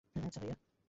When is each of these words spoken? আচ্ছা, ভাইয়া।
আচ্ছা, 0.15 0.39
ভাইয়া। 0.41 0.55